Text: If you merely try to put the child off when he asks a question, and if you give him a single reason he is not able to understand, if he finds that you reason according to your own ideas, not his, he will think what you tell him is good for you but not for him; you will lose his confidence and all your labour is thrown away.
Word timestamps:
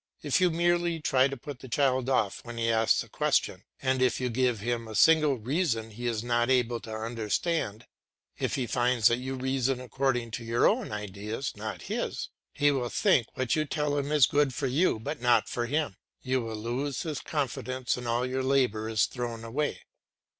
If 0.23 0.41
you 0.41 0.49
merely 0.49 0.99
try 0.99 1.27
to 1.27 1.37
put 1.37 1.59
the 1.59 1.67
child 1.69 2.09
off 2.09 2.43
when 2.43 2.57
he 2.57 2.71
asks 2.71 3.03
a 3.03 3.07
question, 3.07 3.65
and 3.83 4.01
if 4.01 4.19
you 4.19 4.29
give 4.29 4.59
him 4.59 4.87
a 4.87 4.95
single 4.95 5.35
reason 5.37 5.91
he 5.91 6.07
is 6.07 6.23
not 6.23 6.49
able 6.49 6.79
to 6.79 6.91
understand, 6.97 7.85
if 8.39 8.55
he 8.55 8.65
finds 8.65 9.09
that 9.09 9.19
you 9.19 9.35
reason 9.35 9.79
according 9.79 10.31
to 10.31 10.43
your 10.43 10.67
own 10.67 10.91
ideas, 10.91 11.53
not 11.55 11.83
his, 11.83 12.29
he 12.51 12.71
will 12.71 12.89
think 12.89 13.27
what 13.35 13.55
you 13.55 13.63
tell 13.65 13.95
him 13.95 14.11
is 14.11 14.25
good 14.25 14.55
for 14.55 14.65
you 14.65 14.99
but 14.99 15.21
not 15.21 15.47
for 15.47 15.67
him; 15.67 15.95
you 16.23 16.41
will 16.41 16.57
lose 16.57 17.03
his 17.03 17.19
confidence 17.19 17.95
and 17.95 18.07
all 18.07 18.25
your 18.25 18.41
labour 18.41 18.89
is 18.89 19.05
thrown 19.05 19.43
away. 19.43 19.83